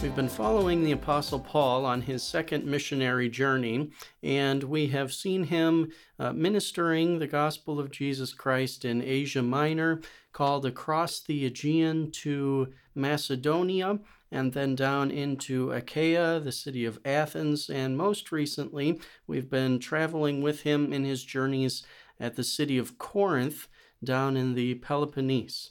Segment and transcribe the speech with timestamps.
[0.00, 3.90] We've been following the Apostle Paul on his second missionary journey,
[4.22, 5.90] and we have seen him
[6.20, 10.00] uh, ministering the gospel of Jesus Christ in Asia Minor,
[10.32, 13.98] called across the Aegean to Macedonia,
[14.30, 20.42] and then down into Achaia, the city of Athens, and most recently, we've been traveling
[20.42, 21.82] with him in his journeys
[22.20, 23.66] at the city of Corinth
[24.04, 25.70] down in the Peloponnese.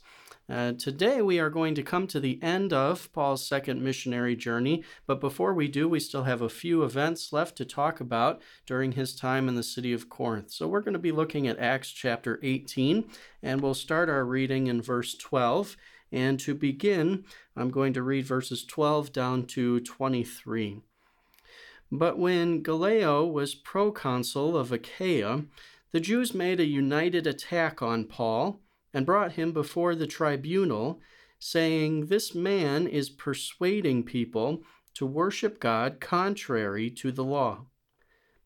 [0.50, 4.82] Uh, today, we are going to come to the end of Paul's second missionary journey,
[5.06, 8.92] but before we do, we still have a few events left to talk about during
[8.92, 10.50] his time in the city of Corinth.
[10.50, 13.04] So, we're going to be looking at Acts chapter 18,
[13.42, 15.76] and we'll start our reading in verse 12.
[16.10, 17.24] And to begin,
[17.54, 20.80] I'm going to read verses 12 down to 23.
[21.92, 25.44] But when Gallio was proconsul of Achaia,
[25.92, 31.00] the Jews made a united attack on Paul and brought him before the tribunal,
[31.38, 34.62] saying, This man is persuading people
[34.94, 37.66] to worship God contrary to the law.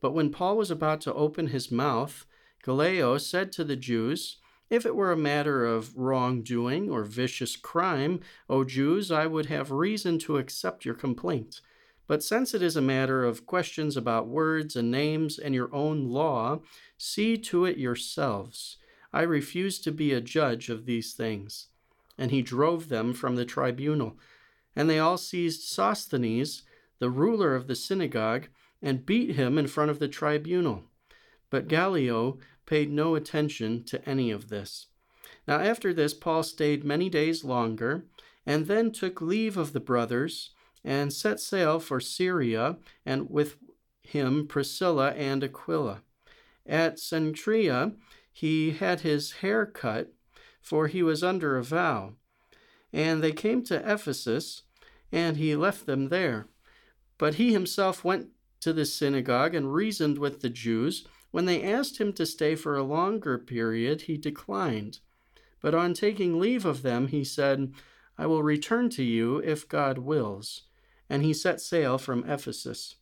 [0.01, 2.27] But when Paul was about to open his mouth,
[2.63, 8.21] Gallio said to the Jews, If it were a matter of wrongdoing or vicious crime,
[8.51, 11.61] O Jews, I would have reason to accept your complaint.
[12.07, 16.09] But since it is a matter of questions about words and names and your own
[16.09, 16.61] law,
[16.99, 18.77] see to it yourselves.
[19.13, 21.69] I refuse to be a judge of these things.
[22.17, 24.17] And he drove them from the tribunal.
[24.75, 26.63] And they all seized Sosthenes,
[26.99, 28.49] the ruler of the synagogue,
[28.81, 30.85] and beat him in front of the tribunal.
[31.51, 34.87] But Gallio paid no attention to any of this.
[35.47, 38.05] Now, after this, Paul stayed many days longer,
[38.47, 40.51] and then took leave of the brothers,
[40.85, 43.57] and set sail for Syria, and with
[44.03, 46.03] him Priscilla and Aquila.
[46.67, 47.95] At Cenchrea,
[48.33, 50.13] he had his hair cut,
[50.61, 52.15] for he was under a vow.
[52.93, 54.63] And they came to Ephesus,
[55.11, 56.47] and he left them there.
[57.19, 58.29] But he himself went
[58.61, 61.07] to the synagogue and reasoned with the Jews.
[61.31, 65.01] When they asked him to stay for a longer period, he declined.
[65.61, 67.73] But on taking leave of them, he said,
[68.19, 70.63] I will return to you if God wills.
[71.09, 72.97] And he set sail from Ephesus.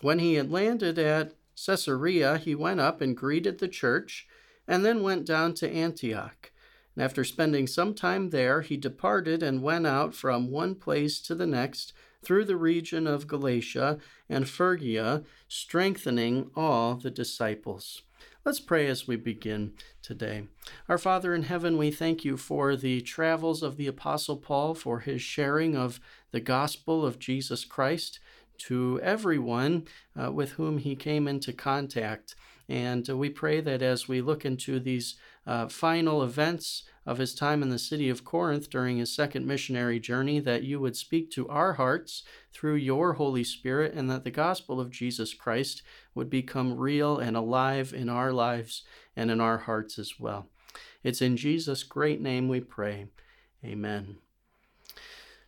[0.00, 1.34] When he had landed at
[1.66, 4.26] Caesarea, he went up and greeted the church,
[4.66, 6.52] and then went down to Antioch.
[6.94, 11.34] And after spending some time there, he departed and went out from one place to
[11.34, 11.92] the next
[12.22, 13.98] through the region of Galatia
[14.28, 18.02] and Phrygia, strengthening all the disciples.
[18.44, 20.44] Let's pray as we begin today.
[20.88, 25.00] Our Father in heaven, we thank you for the travels of the Apostle Paul, for
[25.00, 28.20] his sharing of the gospel of Jesus Christ
[28.58, 29.86] to everyone
[30.20, 32.34] uh, with whom he came into contact.
[32.68, 37.34] And uh, we pray that as we look into these uh, final events of his
[37.34, 41.30] time in the city of Corinth during his second missionary journey, that you would speak
[41.30, 45.82] to our hearts through your Holy Spirit, and that the gospel of Jesus Christ
[46.14, 48.84] would become real and alive in our lives
[49.16, 50.50] and in our hearts as well.
[51.02, 53.06] It's in Jesus' great name we pray.
[53.64, 54.18] Amen.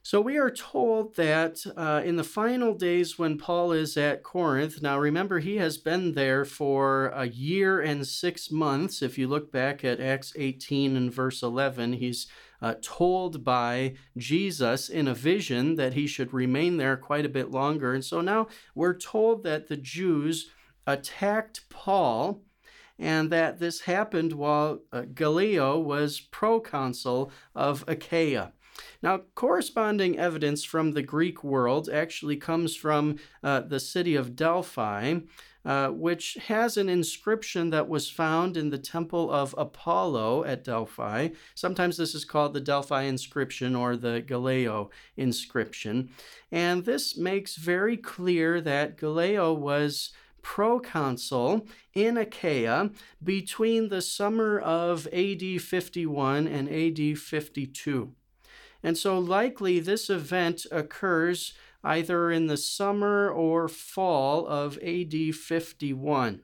[0.03, 4.81] So we are told that uh, in the final days when Paul is at Corinth,
[4.81, 9.03] now remember he has been there for a year and six months.
[9.03, 12.28] If you look back at Acts 18 and verse 11, he's
[12.62, 17.50] uh, told by Jesus in a vision that he should remain there quite a bit
[17.50, 17.93] longer.
[17.93, 20.50] And so now we're told that the Jews
[20.87, 22.43] attacked Paul
[22.99, 28.53] and that this happened while uh, Gallio was proconsul of Achaia.
[29.02, 35.20] Now, corresponding evidence from the Greek world actually comes from uh, the city of Delphi,
[35.64, 41.28] uh, which has an inscription that was found in the temple of Apollo at Delphi.
[41.55, 46.10] Sometimes this is called the Delphi inscription or the Gallio inscription.
[46.50, 50.12] And this makes very clear that Gallio was
[50.43, 52.90] proconsul in Achaia
[53.22, 58.14] between the summer of AD 51 and AD 52.
[58.82, 66.43] And so, likely, this event occurs either in the summer or fall of AD 51.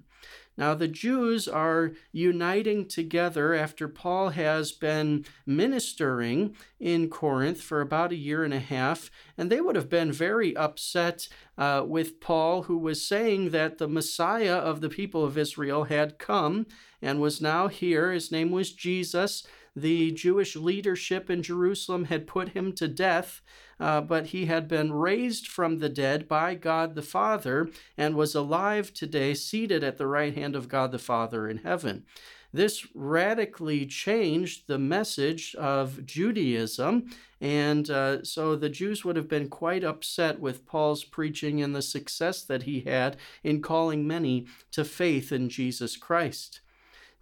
[0.59, 8.13] Now, the Jews are uniting together after Paul has been ministering in Corinth for about
[8.13, 11.29] a year and a half, and they would have been very upset
[11.59, 16.19] uh, with Paul, who was saying that the Messiah of the people of Israel had
[16.19, 16.67] come
[17.03, 18.13] and was now here.
[18.13, 19.47] His name was Jesus.
[19.79, 23.43] The Jewish leadership in Jerusalem had put him to death,
[23.79, 27.69] uh, but he had been raised from the dead by God the Father
[27.99, 32.07] and was alive today, seated at the right hand of God the Father in heaven.
[32.55, 39.51] This radically changed the message of Judaism, and uh, so the Jews would have been
[39.51, 44.87] quite upset with Paul's preaching and the success that he had in calling many to
[44.87, 46.61] faith in Jesus Christ.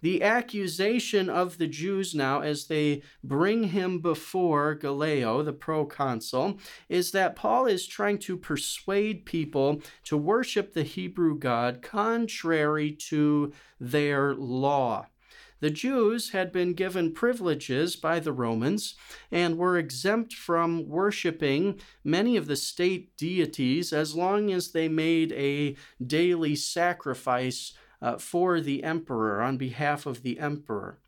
[0.01, 6.59] The accusation of the Jews now, as they bring him before Gallio, the proconsul,
[6.89, 13.53] is that Paul is trying to persuade people to worship the Hebrew God contrary to
[13.79, 15.07] their law.
[15.61, 18.95] The Jews had been given privileges by the Romans
[19.31, 25.31] and were exempt from worshiping many of the state deities as long as they made
[25.31, 25.75] a
[26.05, 30.99] daily sacrifice uh, for the emperor, on behalf of the emperor.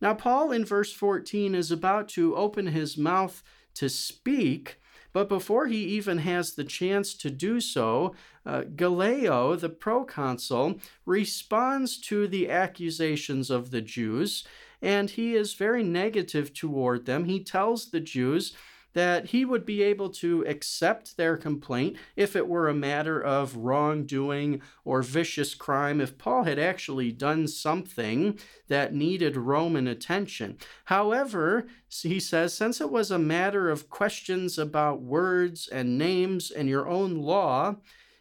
[0.00, 3.42] Now, Paul in verse 14 is about to open his mouth
[3.74, 4.80] to speak,
[5.12, 8.14] but before he even has the chance to do so,
[8.44, 14.46] uh, Gallio, the proconsul, responds to the accusations of the Jews,
[14.80, 17.24] and he is very negative toward them.
[17.24, 18.54] He tells the Jews
[18.94, 23.56] that he would be able to accept their complaint if it were a matter of
[23.56, 28.38] wrongdoing or vicious crime, if Paul had actually done something
[28.68, 30.58] that needed Roman attention.
[30.86, 31.66] However,
[32.02, 36.88] he says, since it was a matter of questions about words and names and your
[36.88, 37.76] own law,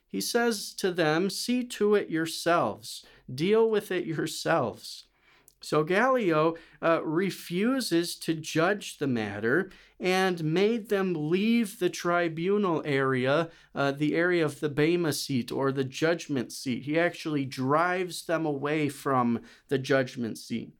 [0.07, 5.06] he says to them, See to it yourselves, deal with it yourselves.
[5.61, 13.49] So Gallio uh, refuses to judge the matter and made them leave the tribunal area,
[13.73, 16.83] uh, the area of the Bema seat or the judgment seat.
[16.83, 20.73] He actually drives them away from the judgment seat.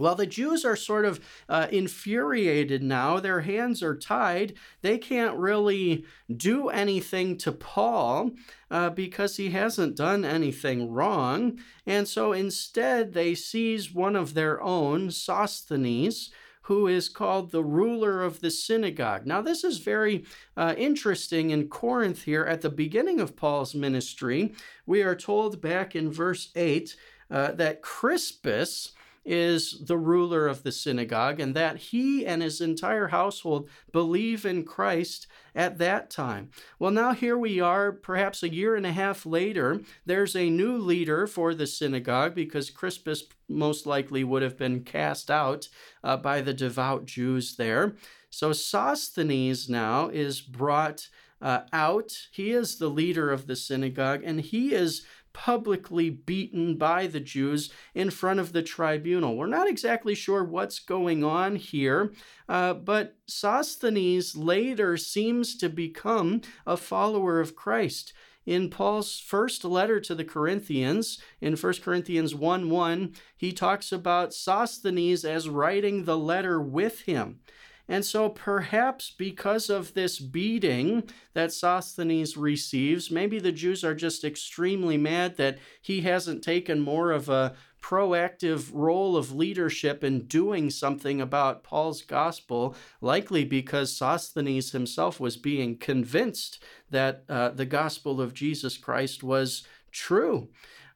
[0.00, 3.20] Well, the Jews are sort of uh, infuriated now.
[3.20, 4.54] Their hands are tied.
[4.80, 8.30] They can't really do anything to Paul
[8.70, 11.60] uh, because he hasn't done anything wrong.
[11.86, 16.30] And so instead, they seize one of their own, Sosthenes,
[16.62, 19.26] who is called the ruler of the synagogue.
[19.26, 20.24] Now, this is very
[20.56, 22.44] uh, interesting in Corinth here.
[22.44, 24.54] At the beginning of Paul's ministry,
[24.86, 26.96] we are told back in verse 8
[27.30, 28.92] uh, that Crispus
[29.24, 34.64] is the ruler of the synagogue and that he and his entire household believe in
[34.64, 36.50] Christ at that time.
[36.78, 39.80] Well, now here we are, perhaps a year and a half later.
[40.06, 45.30] There's a new leader for the synagogue because Crispus most likely would have been cast
[45.30, 45.68] out
[46.02, 47.96] uh, by the devout Jews there.
[48.30, 51.08] So Sosthenes now is brought
[51.42, 52.12] uh, out.
[52.32, 57.70] He is the leader of the synagogue and he is publicly beaten by the Jews
[57.94, 59.36] in front of the tribunal.
[59.36, 62.12] We're not exactly sure what's going on here,
[62.48, 68.12] uh, but Sosthenes later seems to become a follower of Christ.
[68.46, 74.34] In Paul's first letter to the Corinthians, in 1 Corinthians 1 1, he talks about
[74.34, 77.40] Sosthenes as writing the letter with him.
[77.90, 81.02] And so perhaps because of this beating
[81.34, 87.10] that Sosthenes receives, maybe the Jews are just extremely mad that he hasn't taken more
[87.10, 94.70] of a proactive role of leadership in doing something about Paul's gospel, likely because Sosthenes
[94.70, 100.48] himself was being convinced that uh, the gospel of Jesus Christ was true.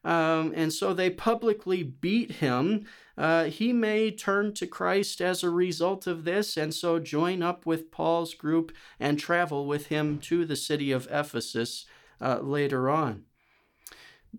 [0.05, 2.85] Um, and so they publicly beat him
[3.17, 7.65] uh, he may turn to Christ as a result of this and so join up
[7.65, 11.85] with Paul's group and travel with him to the city of Ephesus
[12.19, 13.23] uh, later on.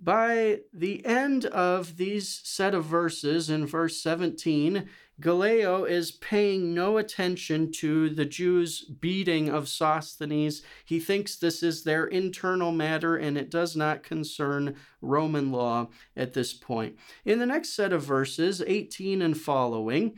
[0.02, 4.88] By the end of these set of verses in verse 17,
[5.20, 10.62] Gallio is paying no attention to the Jews' beating of Sosthenes.
[10.84, 16.34] He thinks this is their internal matter and it does not concern Roman law at
[16.34, 16.96] this point.
[17.24, 20.16] In the next set of verses, 18 and following,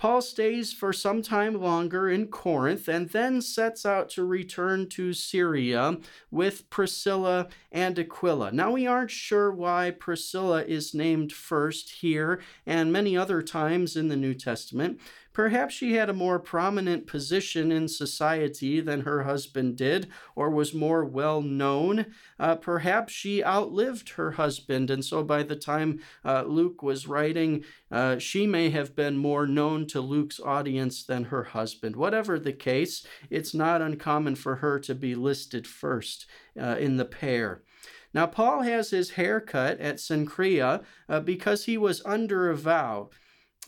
[0.00, 5.12] Paul stays for some time longer in Corinth and then sets out to return to
[5.12, 5.98] Syria
[6.30, 8.50] with Priscilla and Aquila.
[8.50, 14.08] Now, we aren't sure why Priscilla is named first here and many other times in
[14.08, 14.98] the New Testament.
[15.40, 20.06] Perhaps she had a more prominent position in society than her husband did,
[20.36, 22.04] or was more well known.
[22.38, 27.64] Uh, perhaps she outlived her husband, and so by the time uh, Luke was writing,
[27.90, 31.96] uh, she may have been more known to Luke's audience than her husband.
[31.96, 36.26] Whatever the case, it's not uncommon for her to be listed first
[36.60, 37.62] uh, in the pair.
[38.12, 43.08] Now, Paul has his hair cut at Cenchrea uh, because he was under a vow.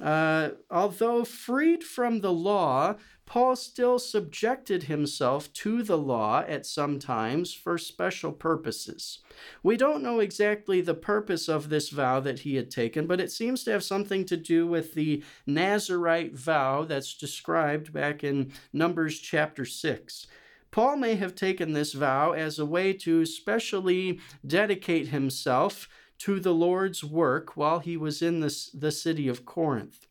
[0.00, 2.96] Uh, although freed from the law,
[3.26, 9.20] Paul still subjected himself to the law at some times for special purposes.
[9.62, 13.30] We don't know exactly the purpose of this vow that he had taken, but it
[13.30, 19.18] seems to have something to do with the Nazarite vow that's described back in Numbers
[19.18, 20.26] chapter 6.
[20.70, 25.88] Paul may have taken this vow as a way to specially dedicate himself
[26.22, 30.06] to the Lord's work while he was in the, the city of Corinth.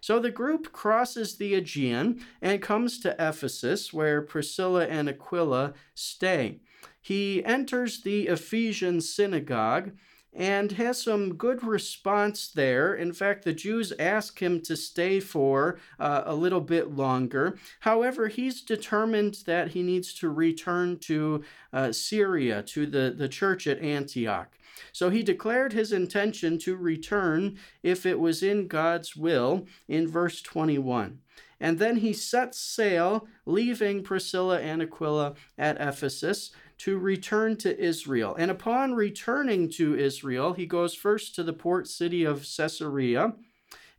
[0.00, 6.58] So the group crosses the Aegean and comes to Ephesus, where Priscilla and Aquila stay.
[7.00, 9.92] He enters the Ephesian synagogue
[10.34, 12.94] and has some good response there.
[12.94, 17.58] In fact, the Jews ask him to stay for uh, a little bit longer.
[17.80, 23.66] However, he's determined that he needs to return to uh, Syria, to the, the church
[23.66, 24.56] at Antioch.
[24.90, 30.40] So he declared his intention to return if it was in God's will in verse
[30.40, 31.18] 21.
[31.60, 36.50] And then he sets sail, leaving Priscilla and Aquila at Ephesus
[36.82, 38.34] to return to Israel.
[38.36, 43.34] And upon returning to Israel, he goes first to the port city of Caesarea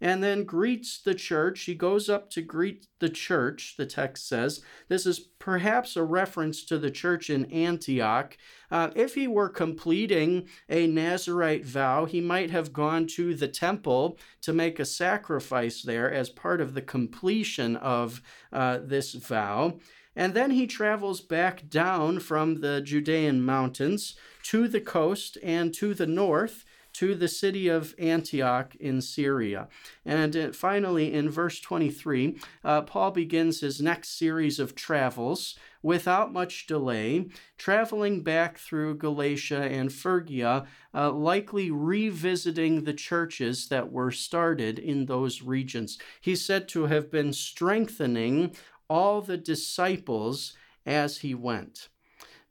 [0.02, 1.62] and then greets the church.
[1.62, 4.62] He goes up to greet the church, the text says.
[4.90, 8.38] This is perhaps a reference to the church in Antioch.
[8.70, 14.18] Uh, if he were completing a Nazarite vow, he might have gone to the temple
[14.42, 18.22] to make a sacrifice there as part of the completion of
[18.52, 19.80] uh, this vow.
[20.16, 25.94] And then he travels back down from the Judean mountains to the coast and to
[25.94, 29.68] the north to the city of Antioch in Syria.
[30.06, 36.32] And uh, finally, in verse 23, uh, Paul begins his next series of travels without
[36.32, 37.28] much delay,
[37.58, 45.06] traveling back through Galatia and Phrygia, uh, likely revisiting the churches that were started in
[45.06, 45.98] those regions.
[46.22, 48.56] He's said to have been strengthening
[48.90, 50.54] all the disciples
[50.86, 51.90] as he went.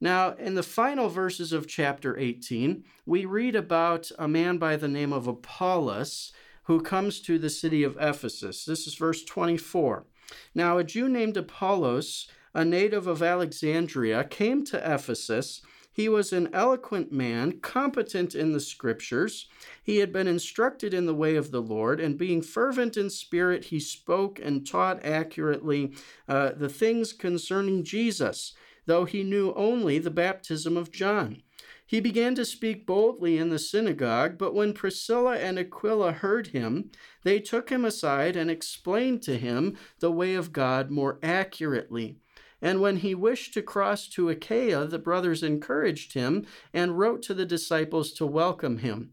[0.01, 4.89] Now, in the final verses of chapter 18, we read about a man by the
[4.89, 6.33] name of Apollos
[6.65, 8.65] who comes to the city of Ephesus.
[8.65, 10.07] This is verse 24.
[10.55, 15.62] Now, a Jew named Apollos, a native of Alexandria, came to Ephesus
[15.93, 19.49] he was an eloquent man, competent in the scriptures.
[19.83, 23.67] He had been instructed in the way of the Lord, and being fervent in spirit,
[23.67, 25.93] he spoke and taught accurately
[26.27, 28.55] uh, the things concerning Jesus,
[28.87, 31.43] though he knew only the baptism of John.
[31.85, 36.91] He began to speak boldly in the synagogue, but when Priscilla and Aquila heard him,
[37.23, 42.22] they took him aside and explained to him the way of God more accurately.
[42.62, 47.35] And when he wished to cross to Achaia, the brothers encouraged him and wrote to
[47.35, 49.11] the disciples to welcome him.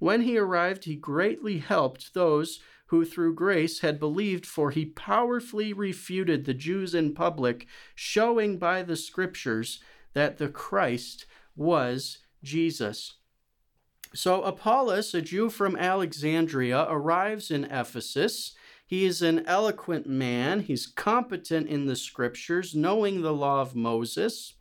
[0.00, 5.72] When he arrived, he greatly helped those who through grace had believed, for he powerfully
[5.72, 9.80] refuted the Jews in public, showing by the scriptures
[10.14, 13.14] that the Christ was Jesus.
[14.14, 18.54] So Apollos, a Jew from Alexandria, arrives in Ephesus
[18.88, 20.60] he is an eloquent man.
[20.60, 24.54] He's competent in the scriptures, knowing the law of Moses.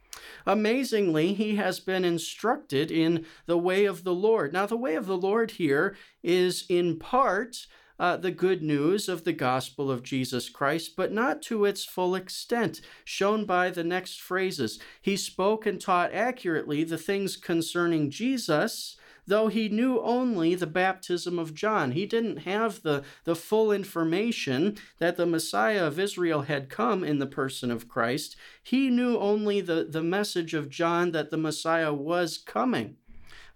[0.46, 4.52] Amazingly, he has been instructed in the way of the Lord.
[4.52, 7.68] Now, the way of the Lord here is in part
[8.00, 12.14] uh, the good news of the gospel of Jesus Christ, but not to its full
[12.14, 14.78] extent, shown by the next phrases.
[15.02, 21.38] He spoke and taught accurately the things concerning Jesus though he knew only the baptism
[21.38, 21.92] of John.
[21.92, 27.20] He didn't have the, the full information that the Messiah of Israel had come in
[27.20, 28.36] the person of Christ.
[28.64, 32.96] He knew only the, the message of John that the Messiah was coming.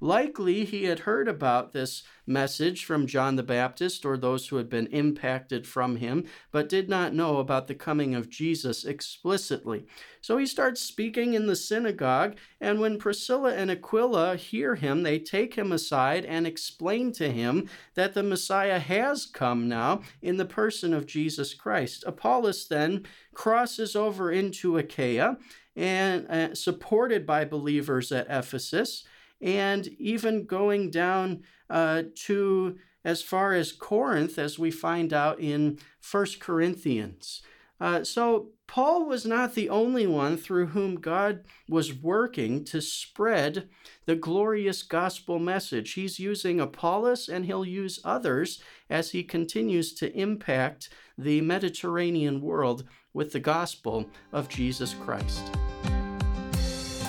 [0.04, 4.68] Likely he had heard about this message from John the Baptist or those who had
[4.68, 9.86] been impacted from him, but did not know about the coming of Jesus explicitly.
[10.20, 15.20] So he starts speaking in the synagogue, and when Priscilla and Aquila hear him, they
[15.20, 20.46] take him aside and explain to him that the Messiah has come now in the
[20.46, 22.04] person of Jesus Christ.
[22.08, 23.06] Apollos then
[23.36, 25.38] crosses over into Achaia
[25.76, 29.04] and uh, supported by believers at Ephesus
[29.42, 35.80] and even going down uh, to as far as Corinth, as we find out in
[36.10, 37.42] 1 Corinthians.
[37.80, 43.68] Uh, so, Paul was not the only one through whom God was working to spread
[44.06, 45.92] the glorious gospel message.
[45.94, 52.86] He's using Apollos and he'll use others as he continues to impact the Mediterranean world
[53.14, 55.52] with the gospel of Jesus Christ.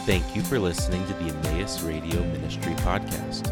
[0.05, 3.49] Thank you for listening to the Emmaus Radio Ministry podcast.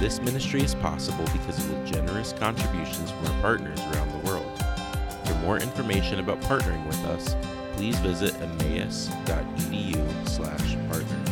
[0.00, 4.64] This ministry is possible because of the generous contributions from our partners around the world.
[5.26, 7.36] For more information about partnering with us,
[7.76, 11.23] please visit emmaus.edu slash partner.